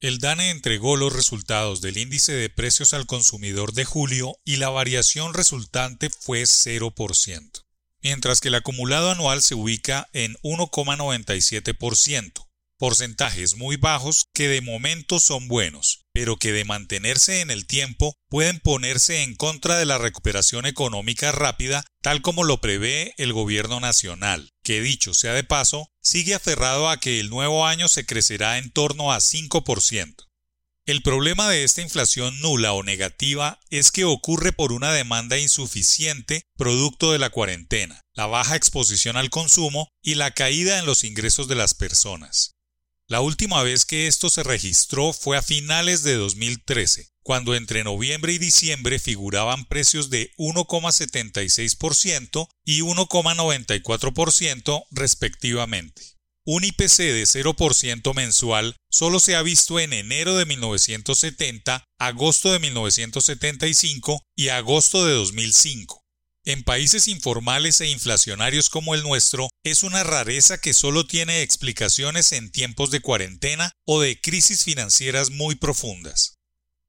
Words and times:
El 0.00 0.18
DANE 0.18 0.48
entregó 0.48 0.96
los 0.96 1.12
resultados 1.12 1.82
del 1.82 1.98
índice 1.98 2.32
de 2.32 2.48
precios 2.48 2.94
al 2.94 3.04
consumidor 3.04 3.74
de 3.74 3.84
julio 3.84 4.38
y 4.46 4.56
la 4.56 4.70
variación 4.70 5.34
resultante 5.34 6.08
fue 6.08 6.44
0%, 6.44 7.66
mientras 8.00 8.40
que 8.40 8.48
el 8.48 8.54
acumulado 8.54 9.10
anual 9.10 9.42
se 9.42 9.54
ubica 9.54 10.08
en 10.14 10.36
1,97%, 10.36 12.48
porcentajes 12.78 13.56
muy 13.56 13.76
bajos 13.76 14.30
que 14.32 14.48
de 14.48 14.62
momento 14.62 15.18
son 15.18 15.48
buenos, 15.48 16.06
pero 16.14 16.38
que 16.38 16.52
de 16.52 16.64
mantenerse 16.64 17.42
en 17.42 17.50
el 17.50 17.66
tiempo 17.66 18.14
pueden 18.30 18.58
ponerse 18.58 19.22
en 19.22 19.36
contra 19.36 19.76
de 19.76 19.84
la 19.84 19.98
recuperación 19.98 20.64
económica 20.64 21.30
rápida 21.30 21.84
tal 22.02 22.22
como 22.22 22.44
lo 22.44 22.60
prevé 22.60 23.14
el 23.18 23.32
gobierno 23.32 23.80
nacional, 23.80 24.50
que 24.62 24.80
dicho 24.80 25.14
sea 25.14 25.32
de 25.32 25.44
paso, 25.44 25.88
sigue 26.00 26.34
aferrado 26.34 26.88
a 26.88 26.98
que 26.98 27.20
el 27.20 27.30
nuevo 27.30 27.66
año 27.66 27.88
se 27.88 28.06
crecerá 28.06 28.58
en 28.58 28.70
torno 28.70 29.12
a 29.12 29.18
5%. 29.18 30.30
El 30.86 31.02
problema 31.02 31.48
de 31.48 31.62
esta 31.62 31.82
inflación 31.82 32.40
nula 32.40 32.72
o 32.72 32.82
negativa 32.82 33.60
es 33.68 33.92
que 33.92 34.04
ocurre 34.04 34.52
por 34.52 34.72
una 34.72 34.92
demanda 34.92 35.38
insuficiente 35.38 36.42
producto 36.56 37.12
de 37.12 37.18
la 37.18 37.30
cuarentena, 37.30 38.00
la 38.14 38.26
baja 38.26 38.56
exposición 38.56 39.16
al 39.16 39.30
consumo 39.30 39.88
y 40.02 40.14
la 40.14 40.32
caída 40.32 40.78
en 40.78 40.86
los 40.86 41.04
ingresos 41.04 41.48
de 41.48 41.54
las 41.54 41.74
personas. 41.74 42.56
La 43.10 43.20
última 43.22 43.62
vez 43.64 43.86
que 43.86 44.06
esto 44.06 44.30
se 44.30 44.44
registró 44.44 45.12
fue 45.12 45.36
a 45.36 45.42
finales 45.42 46.04
de 46.04 46.14
2013, 46.14 47.10
cuando 47.24 47.56
entre 47.56 47.82
noviembre 47.82 48.32
y 48.32 48.38
diciembre 48.38 49.00
figuraban 49.00 49.64
precios 49.64 50.10
de 50.10 50.30
1,76% 50.38 52.46
y 52.64 52.82
1,94% 52.82 54.84
respectivamente. 54.92 56.02
Un 56.46 56.62
IPC 56.62 56.98
de 56.98 57.24
0% 57.24 58.14
mensual 58.14 58.76
solo 58.88 59.18
se 59.18 59.34
ha 59.34 59.42
visto 59.42 59.80
en 59.80 59.92
enero 59.92 60.36
de 60.36 60.46
1970, 60.46 61.82
agosto 61.98 62.52
de 62.52 62.60
1975 62.60 64.22
y 64.36 64.50
agosto 64.50 65.04
de 65.04 65.14
2005. 65.14 66.00
En 66.46 66.62
países 66.62 67.06
informales 67.06 67.82
e 67.82 67.88
inflacionarios 67.88 68.70
como 68.70 68.94
el 68.94 69.02
nuestro, 69.02 69.50
es 69.62 69.82
una 69.82 70.04
rareza 70.04 70.58
que 70.58 70.72
solo 70.72 71.06
tiene 71.06 71.42
explicaciones 71.42 72.32
en 72.32 72.50
tiempos 72.50 72.90
de 72.90 73.00
cuarentena 73.00 73.72
o 73.84 74.00
de 74.00 74.18
crisis 74.18 74.64
financieras 74.64 75.30
muy 75.30 75.54
profundas. 75.54 76.38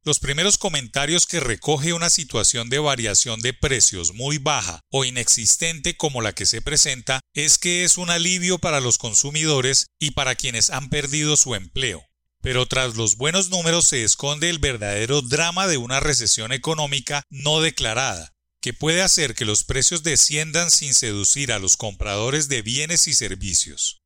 Los 0.04 0.20
primeros 0.20 0.58
comentarios 0.58 1.26
que 1.26 1.42
recoge 1.42 1.92
una 1.92 2.10
situación 2.10 2.70
de 2.70 2.80
variación 2.80 3.42
de 3.42 3.54
precios 3.54 4.14
muy 4.14 4.38
baja 4.38 4.80
o 4.90 5.04
inexistente 5.04 5.98
como 5.98 6.22
la 6.22 6.34
que 6.34 6.46
se 6.46 6.62
presenta 6.62 7.20
es 7.34 7.58
que 7.58 7.84
es 7.84 7.98
un 7.98 8.10
alivio 8.10 8.58
para 8.58 8.80
los 8.80 8.98
consumidores 8.98 9.88
y 10.00 10.12
para 10.12 10.36
quienes 10.36 10.70
han 10.70 10.90
perdido 10.90 11.36
su 11.36 11.56
empleo. 11.56 12.04
Pero 12.42 12.66
tras 12.68 12.96
los 12.96 13.18
buenos 13.18 13.50
números 13.50 13.86
se 13.86 14.04
esconde 14.04 14.50
el 14.50 14.60
verdadero 14.60 15.22
drama 15.22 15.68
de 15.68 15.78
una 15.78 16.00
recesión 16.00 16.52
económica 16.54 17.22
no 17.30 17.62
declarada, 17.62 18.34
que 18.62 18.74
puede 18.74 19.02
hacer 19.02 19.36
que 19.36 19.46
los 19.46 19.64
precios 19.64 20.04
desciendan 20.04 20.72
sin 20.72 20.94
seducir 20.94 21.52
a 21.52 21.60
los 21.60 21.78
compradores 21.78 22.48
de 22.48 22.62
bienes 22.62 23.08
y 23.08 23.14
servicios. 23.14 24.02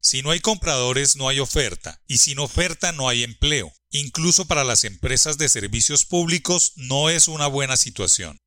Si 0.00 0.22
no 0.22 0.30
hay 0.30 0.40
compradores 0.40 1.16
no 1.16 1.28
hay 1.28 1.40
oferta, 1.40 2.00
y 2.06 2.18
sin 2.18 2.38
oferta 2.38 2.92
no 2.92 3.08
hay 3.08 3.24
empleo. 3.24 3.72
Incluso 3.90 4.46
para 4.46 4.62
las 4.62 4.84
empresas 4.84 5.38
de 5.38 5.48
servicios 5.48 6.04
públicos 6.04 6.72
no 6.76 7.10
es 7.10 7.26
una 7.26 7.48
buena 7.48 7.76
situación. 7.76 8.38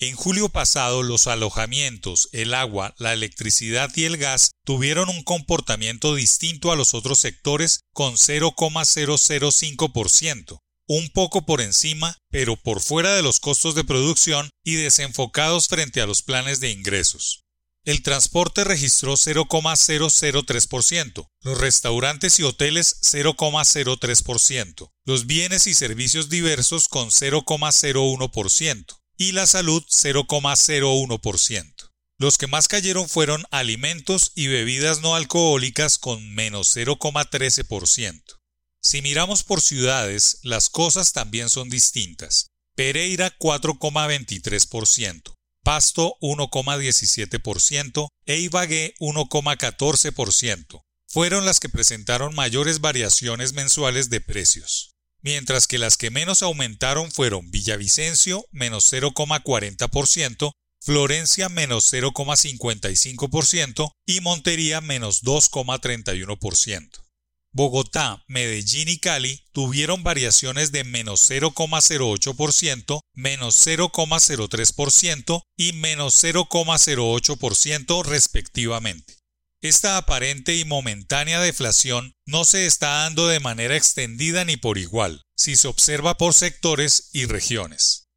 En 0.00 0.14
julio 0.14 0.48
pasado 0.48 1.02
los 1.02 1.26
alojamientos, 1.26 2.28
el 2.32 2.54
agua, 2.54 2.94
la 2.98 3.14
electricidad 3.14 3.90
y 3.96 4.04
el 4.04 4.16
gas 4.16 4.52
tuvieron 4.64 5.08
un 5.08 5.24
comportamiento 5.24 6.14
distinto 6.14 6.70
a 6.70 6.76
los 6.76 6.94
otros 6.94 7.18
sectores 7.18 7.80
con 7.92 8.14
0,005%, 8.14 10.60
un 10.88 11.08
poco 11.10 11.46
por 11.46 11.60
encima, 11.60 12.18
pero 12.30 12.56
por 12.56 12.80
fuera 12.80 13.14
de 13.14 13.22
los 13.22 13.38
costos 13.38 13.76
de 13.76 13.84
producción 13.84 14.50
y 14.64 14.74
desenfocados 14.74 15.68
frente 15.68 16.00
a 16.00 16.06
los 16.06 16.22
planes 16.22 16.60
de 16.60 16.70
ingresos. 16.70 17.44
El 17.84 18.02
transporte 18.02 18.64
registró 18.64 19.16
0,003%, 19.16 21.28
los 21.42 21.58
restaurantes 21.58 22.40
y 22.40 22.42
hoteles 22.42 22.96
0,03%, 23.02 24.90
los 25.04 25.26
bienes 25.26 25.66
y 25.66 25.74
servicios 25.74 26.28
diversos 26.28 26.88
con 26.88 27.10
0,01% 27.10 28.98
y 29.16 29.32
la 29.32 29.46
salud 29.46 29.82
0,01%. 29.84 31.74
Los 32.18 32.36
que 32.36 32.46
más 32.46 32.66
cayeron 32.66 33.08
fueron 33.08 33.44
alimentos 33.50 34.32
y 34.34 34.48
bebidas 34.48 35.00
no 35.00 35.14
alcohólicas 35.14 35.98
con 35.98 36.34
menos 36.34 36.76
0,13%. 36.76 38.37
Si 38.80 39.02
miramos 39.02 39.42
por 39.42 39.60
ciudades, 39.60 40.38
las 40.42 40.70
cosas 40.70 41.12
también 41.12 41.50
son 41.50 41.68
distintas. 41.68 42.46
Pereira 42.74 43.36
4,23%, 43.38 45.34
Pasto 45.64 46.16
1,17% 46.20 48.08
e 48.26 48.38
Ibagué 48.38 48.94
1,14%. 49.00 50.82
Fueron 51.08 51.44
las 51.44 51.58
que 51.58 51.68
presentaron 51.68 52.34
mayores 52.34 52.80
variaciones 52.80 53.52
mensuales 53.52 54.10
de 54.10 54.20
precios. 54.20 54.92
Mientras 55.22 55.66
que 55.66 55.78
las 55.78 55.96
que 55.96 56.10
menos 56.10 56.42
aumentaron 56.42 57.10
fueron 57.10 57.50
Villavicencio 57.50 58.46
menos 58.52 58.92
0,40%, 58.92 60.52
Florencia 60.80 61.48
menos 61.48 61.92
0,55% 61.92 63.90
y 64.06 64.20
Montería 64.20 64.80
menos 64.80 65.24
2,31%. 65.24 67.07
Bogotá, 67.52 68.24
Medellín 68.28 68.88
y 68.88 68.98
Cali 68.98 69.44
tuvieron 69.52 70.02
variaciones 70.02 70.70
de 70.72 70.84
menos 70.84 71.30
0,08%, 71.30 73.00
menos 73.14 73.66
0,03% 73.66 75.42
y 75.56 75.72
menos 75.72 76.22
0,08% 76.22 78.04
respectivamente. 78.04 79.18
Esta 79.60 79.96
aparente 79.96 80.56
y 80.56 80.64
momentánea 80.64 81.40
deflación 81.40 82.14
no 82.26 82.44
se 82.44 82.66
está 82.66 83.02
dando 83.02 83.26
de 83.26 83.40
manera 83.40 83.76
extendida 83.76 84.44
ni 84.44 84.56
por 84.56 84.78
igual, 84.78 85.24
si 85.36 85.56
se 85.56 85.66
observa 85.66 86.16
por 86.16 86.32
sectores 86.32 87.10
y 87.12 87.24
regiones. 87.24 88.07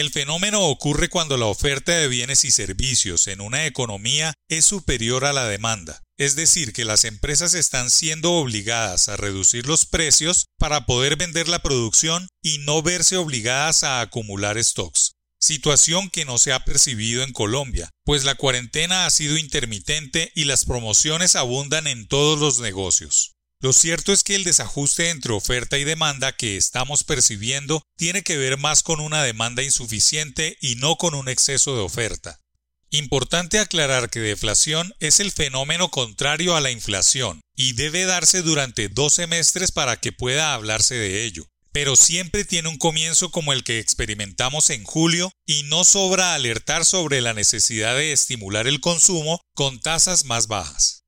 El 0.00 0.08
fenómeno 0.08 0.62
ocurre 0.62 1.10
cuando 1.10 1.36
la 1.36 1.44
oferta 1.44 1.92
de 1.92 2.08
bienes 2.08 2.46
y 2.46 2.50
servicios 2.50 3.28
en 3.28 3.42
una 3.42 3.66
economía 3.66 4.32
es 4.48 4.64
superior 4.64 5.26
a 5.26 5.34
la 5.34 5.46
demanda, 5.46 6.00
es 6.16 6.36
decir, 6.36 6.72
que 6.72 6.86
las 6.86 7.04
empresas 7.04 7.52
están 7.52 7.90
siendo 7.90 8.32
obligadas 8.32 9.10
a 9.10 9.18
reducir 9.18 9.66
los 9.66 9.84
precios 9.84 10.46
para 10.58 10.86
poder 10.86 11.16
vender 11.16 11.48
la 11.48 11.58
producción 11.58 12.28
y 12.42 12.56
no 12.60 12.80
verse 12.80 13.18
obligadas 13.18 13.84
a 13.84 14.00
acumular 14.00 14.56
stocks. 14.64 15.12
Situación 15.38 16.08
que 16.08 16.24
no 16.24 16.38
se 16.38 16.54
ha 16.54 16.64
percibido 16.64 17.22
en 17.22 17.34
Colombia, 17.34 17.90
pues 18.06 18.24
la 18.24 18.36
cuarentena 18.36 19.04
ha 19.04 19.10
sido 19.10 19.36
intermitente 19.36 20.32
y 20.34 20.44
las 20.44 20.64
promociones 20.64 21.36
abundan 21.36 21.86
en 21.86 22.08
todos 22.08 22.40
los 22.40 22.60
negocios. 22.60 23.34
Lo 23.62 23.74
cierto 23.74 24.14
es 24.14 24.22
que 24.22 24.36
el 24.36 24.44
desajuste 24.44 25.10
entre 25.10 25.34
oferta 25.34 25.76
y 25.76 25.84
demanda 25.84 26.34
que 26.34 26.56
estamos 26.56 27.04
percibiendo 27.04 27.82
tiene 27.98 28.22
que 28.22 28.38
ver 28.38 28.56
más 28.56 28.82
con 28.82 29.00
una 29.00 29.22
demanda 29.22 29.62
insuficiente 29.62 30.56
y 30.62 30.76
no 30.76 30.96
con 30.96 31.14
un 31.14 31.28
exceso 31.28 31.76
de 31.76 31.82
oferta. 31.82 32.40
Importante 32.88 33.58
aclarar 33.58 34.08
que 34.08 34.18
deflación 34.20 34.94
es 34.98 35.20
el 35.20 35.30
fenómeno 35.30 35.90
contrario 35.90 36.56
a 36.56 36.60
la 36.60 36.70
inflación 36.70 37.42
y 37.54 37.74
debe 37.74 38.06
darse 38.06 38.40
durante 38.40 38.88
dos 38.88 39.12
semestres 39.12 39.72
para 39.72 40.00
que 40.00 40.10
pueda 40.10 40.54
hablarse 40.54 40.94
de 40.94 41.24
ello. 41.24 41.46
Pero 41.70 41.96
siempre 41.96 42.46
tiene 42.46 42.70
un 42.70 42.78
comienzo 42.78 43.30
como 43.30 43.52
el 43.52 43.62
que 43.62 43.78
experimentamos 43.78 44.70
en 44.70 44.84
julio 44.84 45.30
y 45.46 45.64
no 45.64 45.84
sobra 45.84 46.34
alertar 46.34 46.86
sobre 46.86 47.20
la 47.20 47.34
necesidad 47.34 47.94
de 47.94 48.12
estimular 48.12 48.66
el 48.66 48.80
consumo 48.80 49.40
con 49.54 49.80
tasas 49.80 50.24
más 50.24 50.48
bajas. 50.48 50.99